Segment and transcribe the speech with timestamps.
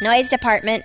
[0.00, 0.82] Noise department.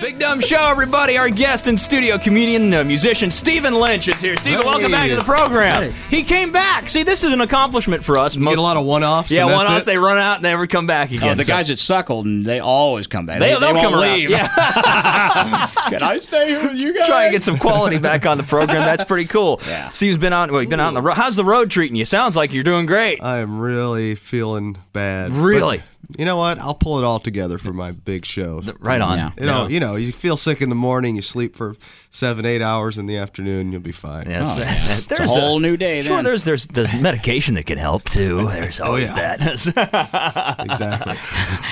[0.00, 1.18] Big Dumb Show, everybody.
[1.18, 4.36] Our guest and studio comedian, uh, musician Stephen Lynch is here.
[4.36, 5.72] Stephen, welcome back to the program.
[5.72, 6.00] Thanks.
[6.04, 6.86] He came back.
[6.86, 8.36] See, this is an accomplishment for us.
[8.36, 9.32] You get a lot of one-offs.
[9.32, 9.86] yeah, and that's one offs.
[9.86, 9.90] it?
[9.90, 11.30] They run out, and never come back again.
[11.30, 13.40] Oh, the So- guys at Suckleton, they always come back.
[13.40, 14.14] They, They, they'll they come won't around.
[14.18, 14.30] leave.
[14.30, 14.46] Yeah.
[15.88, 17.06] Can I stay here with you guys?
[17.08, 18.82] Try and get some quality back on the program.
[18.84, 19.60] That's pretty cool.
[19.68, 19.90] Yeah.
[19.90, 20.50] Steve's been out.
[20.52, 21.14] Well, you've been out on the road.
[21.14, 22.04] How's the road treating you?
[22.04, 23.20] Sounds like you're doing great.
[23.22, 25.32] I am really feeling bad.
[25.32, 25.82] Really?
[26.08, 26.58] But you know what?
[26.58, 28.62] I'll pull it all together for my big show.
[28.80, 29.18] right on.
[29.18, 29.30] Yeah.
[29.38, 31.76] You know, you know, you feel sick in the morning, you sleep for
[32.10, 34.28] seven, eight hours in the afternoon, you'll be fine.
[34.28, 34.66] Yeah, it's, Oh, yeah.
[35.08, 36.24] there's It's a whole new day Sure, then.
[36.24, 38.46] there's there's the medication that can help too.
[38.48, 39.36] There's always yeah.
[39.36, 40.56] that.
[40.60, 41.16] Exactly.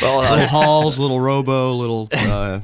[0.03, 2.61] well, uh, little halls, little robo, little uh,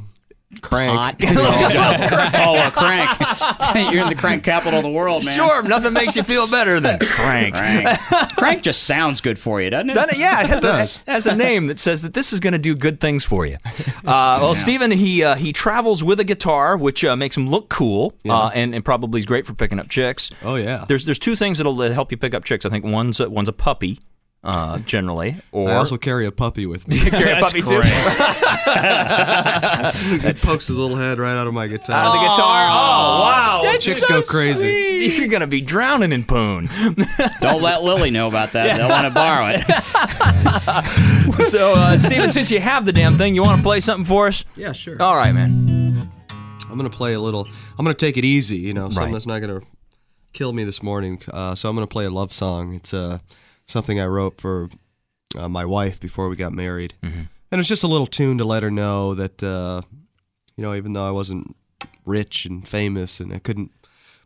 [0.62, 0.92] crank.
[0.92, 1.16] Hot.
[2.34, 3.92] oh, a crank.
[3.92, 5.34] You're in the crank capital of the world, man.
[5.34, 7.54] sure, nothing makes you feel better than crank.
[7.54, 7.98] Crank.
[8.36, 9.94] crank just sounds good for you, doesn't it?
[9.94, 10.18] Doesn't it?
[10.18, 11.02] Yeah, it has, does.
[11.06, 13.44] a, has a name that says that this is going to do good things for
[13.46, 13.56] you.
[14.04, 17.68] Uh, well, Stephen, he uh, he travels with a guitar, which uh, makes him look
[17.68, 20.30] cool, uh, and, and probably is great for picking up chicks.
[20.42, 20.84] Oh, yeah.
[20.88, 22.64] There's there's two things that'll help you pick up chicks.
[22.64, 23.98] I think one's a, one's a puppy,
[24.44, 26.98] uh, generally, or I also carry a puppy with me.
[27.10, 27.80] carry a puppy too.
[30.26, 31.94] he pokes his little head right out of my guitar.
[31.96, 32.66] Out of the guitar.
[32.68, 33.62] Oh wow!
[33.78, 35.12] Chicks go crazy.
[35.16, 36.68] You're gonna be drowning in poon.
[37.40, 38.76] Don't let Lily know about that.
[38.76, 39.62] They'll want to borrow it.
[41.46, 44.26] so, uh, Stephen, since you have the damn thing, you want to play something for
[44.26, 44.44] us?
[44.56, 45.00] Yeah, sure.
[45.00, 46.10] All right, man.
[46.68, 47.46] I'm gonna play a little.
[47.78, 48.56] I'm gonna take it easy.
[48.56, 49.12] You know, something Right.
[49.12, 49.60] that's not gonna
[50.32, 51.20] kill me this morning.
[51.30, 52.74] Uh, so I'm gonna play a love song.
[52.74, 53.18] It's uh,
[53.66, 54.68] something I wrote for
[55.36, 58.62] uh, my wife before we got married, and it's just a little tune to let
[58.62, 59.82] her know that uh,
[60.56, 61.56] you know, even though I wasn't
[62.06, 63.70] rich and famous, and I couldn't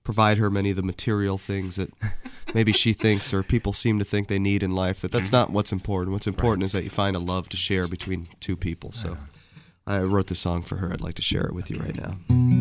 [0.04, 1.90] provide her many of the material things that
[2.54, 5.50] maybe she thinks or people seem to think they need in life, that that's not
[5.50, 6.12] what's important.
[6.12, 8.92] What's important is that you find a love to share between two people.
[8.92, 9.16] So.
[9.88, 10.92] I wrote this song for her.
[10.92, 12.55] I'd like to share it with you right now.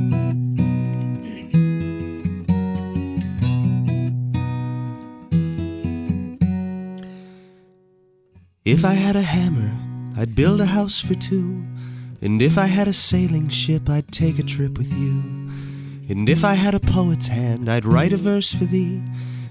[8.66, 9.72] If I had a hammer,
[10.18, 11.64] I'd build a house for two.
[12.20, 15.22] And if I had a sailing ship, I'd take a trip with you.
[16.10, 19.04] And if I had a poet's hand, I'd write a verse for thee.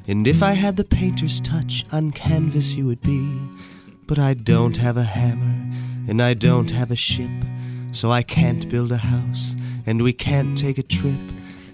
[0.09, 3.39] And if I had the painter's touch, on canvas you would be.
[4.09, 5.73] But I don't have a hammer,
[6.09, 7.31] and I don't have a ship.
[7.93, 9.55] So I can't build a house,
[9.87, 11.21] and we can't take a trip.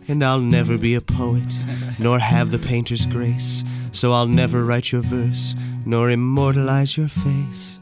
[0.08, 1.54] And I'll never be a poet,
[1.98, 3.64] nor have the painter's grace.
[3.92, 7.80] So I'll never write your verse, nor immortalize your face.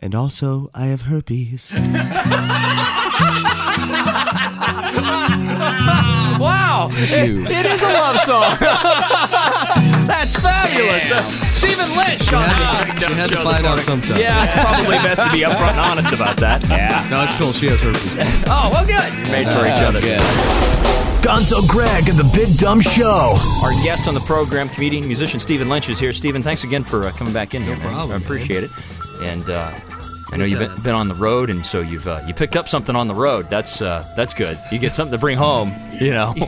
[0.00, 1.72] And also, I have herpes.
[6.46, 7.44] Wow, you.
[7.44, 8.44] it, it is a love song.
[10.06, 11.10] That's fabulous.
[11.10, 14.20] Uh, Stephen Lynch on the Big Dumb You had to find out sometime.
[14.20, 16.62] Yeah, it's probably best to be upfront and honest about that.
[16.76, 17.08] Yeah.
[17.10, 17.52] No, it's cool.
[17.52, 18.44] She has her herpes.
[18.48, 19.12] Oh, well, good.
[19.14, 20.00] You're made for each other.
[20.00, 20.20] Good.
[21.24, 23.34] Gonzo Greg and the Big Dumb Show.
[23.64, 26.12] Our guest on the program, comedian, musician Stephen Lynch, is here.
[26.12, 27.76] Stephen, thanks again for uh, coming back in here.
[27.76, 27.88] man.
[27.92, 28.70] problem, I appreciate it.
[29.22, 29.72] And uh,
[30.32, 32.68] I know you've been, been on the road, and so you've uh, you picked up
[32.68, 33.48] something on the road.
[33.48, 34.58] That's uh, that's good.
[34.72, 35.72] You get something to bring home.
[36.00, 36.34] You know,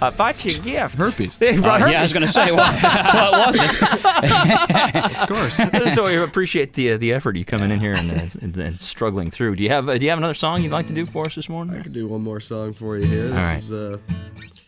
[0.00, 0.96] I bought you a gift.
[0.96, 1.36] Herpes.
[1.44, 5.20] Hey, Uh, brought yeah, I was going to say, what, what was it?
[5.22, 5.94] Of course.
[5.94, 8.80] so we appreciate the uh, the effort you coming in here and, uh, and, and
[8.80, 9.56] struggling through.
[9.56, 11.34] Do you have uh, do you have another song you'd like to do for us
[11.34, 11.76] this morning?
[11.76, 13.28] I can do one more song for you here.
[13.28, 13.56] This right.
[13.58, 13.98] is uh,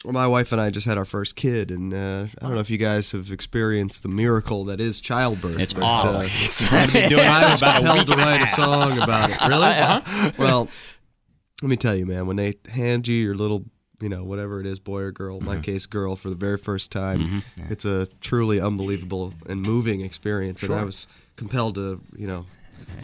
[0.07, 2.61] well, my wife and I just had our first kid, and uh, I don't know
[2.61, 5.59] if you guys have experienced the miracle that is childbirth.
[5.59, 6.11] It's but, awful.
[6.11, 6.21] Uh,
[6.71, 9.41] I've been doing I was about a compelled to write a song about it.
[9.49, 9.65] Really?
[9.65, 10.31] Uh-huh.
[10.39, 10.69] Well,
[11.61, 12.29] let me tell you, man.
[12.29, 13.65] When they hand you your little,
[14.01, 15.63] you know, whatever it is, boy or girl, in my mm-hmm.
[15.63, 17.73] case, girl, for the very first time, mm-hmm.
[17.73, 20.63] it's a truly unbelievable and moving experience.
[20.63, 22.47] And I was compelled to, you know,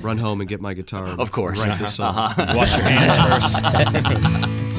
[0.03, 1.09] run home and get my guitar.
[1.09, 1.67] Of course.
[1.67, 2.29] write this uh-huh.
[2.29, 2.47] song.
[2.47, 2.57] Uh-huh.
[2.57, 4.72] Wash your hands first.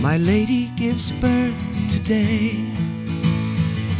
[0.00, 2.64] My lady gives birth today.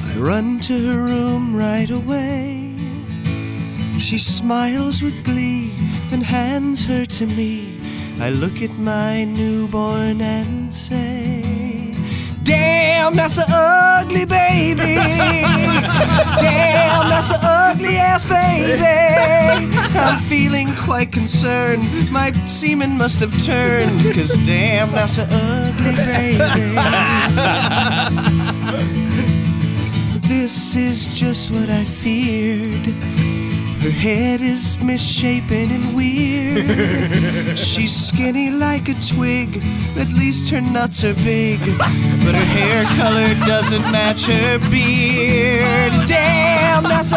[0.05, 2.77] I run to her room right away.
[3.99, 5.73] She smiles with glee
[6.13, 7.81] and hands her to me.
[8.21, 11.97] I look at my newborn and say,
[12.45, 14.95] Damn, that's a ugly baby.
[16.41, 19.58] Damn, that's a ugly ass baby.
[19.99, 22.11] I'm feeling quite concerned.
[22.11, 24.15] My semen must have turned.
[24.15, 26.39] Cause damn, that's an ugly baby.
[30.29, 32.87] This is just what I feared.
[33.83, 37.57] Her head is misshapen and weird.
[37.59, 39.63] She's skinny like a twig,
[39.97, 41.61] at least her nuts are big.
[41.61, 45.93] But her hair color doesn't match her beard.
[46.09, 47.13] Damn, that's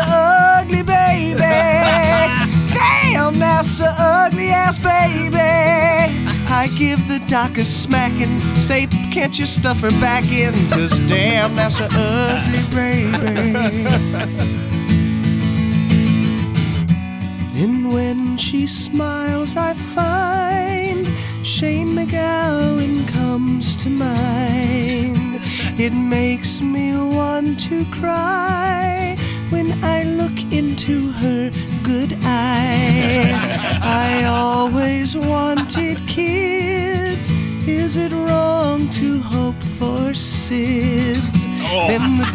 [3.61, 5.37] just an ugly ass baby.
[6.49, 8.41] I give the doc a smacking.
[8.55, 10.53] Say, can't you stuff her back in?
[10.71, 13.53] Cause damn, that's an ugly baby.
[17.61, 21.05] And when she smiles, I find
[21.45, 25.39] Shane MacGowan comes to mind.
[25.79, 29.15] It makes me want to cry
[29.49, 31.51] when I look into her
[31.83, 33.79] good eye.
[33.81, 37.31] I always wanted kids.
[37.67, 41.45] Is it wrong to hope for SIDS?
[41.73, 41.87] Oh.
[41.87, 42.25] Then the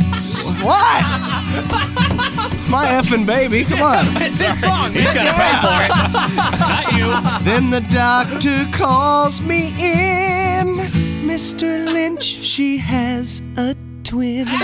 [0.63, 1.03] what?
[2.69, 4.05] My effing baby, come on.
[4.23, 4.93] It's his song.
[4.93, 5.91] He's gonna pay for it.
[6.59, 7.09] Not you.
[7.45, 10.77] Then the doctor calls me in.
[11.27, 11.85] Mr.
[11.93, 14.47] Lynch, she has a twin.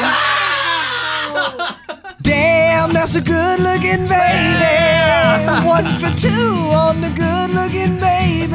[2.23, 2.52] Damn,
[2.91, 5.67] that's a good looking baby.
[5.67, 8.51] One for two on the good looking babies.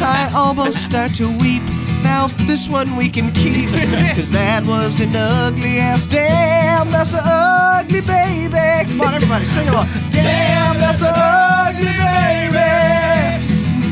[0.00, 1.62] I almost start to weep.
[2.02, 3.68] Now, this one we can keep.
[4.16, 6.06] Cause that was an ugly ass.
[6.06, 8.84] Damn, that's an ugly baby.
[8.88, 9.86] Come on, everybody, sing along.
[10.10, 12.58] Damn, that's an ugly baby.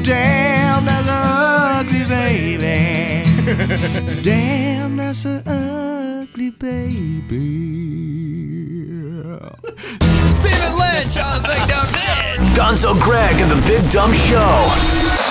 [0.02, 3.24] Damn, that's an ugly baby.
[4.22, 7.28] Damn, that's an ugly baby.
[9.20, 12.10] Stephen Lynch on the Big Dumb Show.
[12.56, 15.29] Gonzo Greg and the Big Dumb Show.